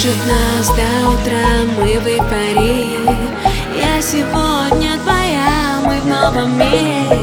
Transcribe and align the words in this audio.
Кружит 0.00 0.26
нас 0.28 0.68
до 0.68 1.08
утра, 1.08 1.44
мы 1.76 1.98
в 1.98 2.06
эйфории 2.06 3.00
Я 3.76 4.00
сегодня 4.00 4.96
твоя, 5.02 5.80
мы 5.84 6.00
в 6.00 6.06
новом 6.06 6.56
мире. 6.56 7.18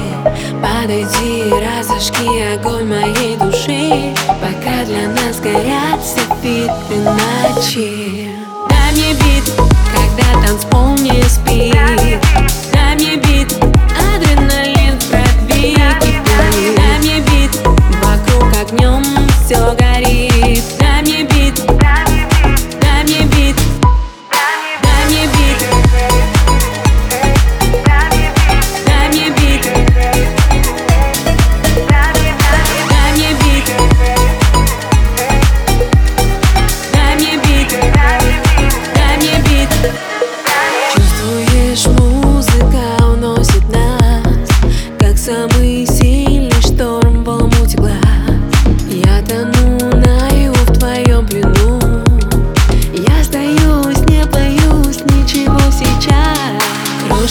Подойди, 0.61 1.53
разожги 1.53 2.53
огонь 2.53 2.89
моей 2.89 3.37
души. 3.37 4.13
Пока 4.41 4.83
для 4.83 5.07
нас 5.07 5.39
горят 5.39 6.03
софиты 6.03 6.99
ночи. 6.99 8.29
Дай 8.67 8.91
мне 8.91 9.13
бит, 9.13 9.53
когда 9.93 10.45
танцпол 10.45 10.64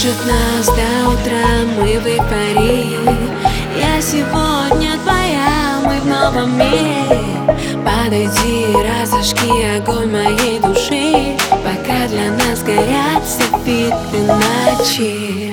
Держит 0.05 0.27
нас 0.27 0.67
до 0.67 1.09
утра, 1.09 1.47
мы 1.79 1.99
в 1.99 2.07
эйфории. 2.07 2.99
Я 3.75 4.03
сегодня 4.03 4.99
твоя, 5.03 5.81
мы 5.83 5.99
в 5.99 6.07
новом 6.07 6.59
мире. 6.59 7.09
Подойди, 7.83 8.67
разожги 8.75 9.79
огонь 9.79 10.11
моей 10.11 10.59
души. 10.59 11.39
Пока 11.49 12.07
для 12.09 12.33
нас 12.33 12.63
горят 12.63 13.23
софиты 13.27 14.27
ночи. 14.27 15.44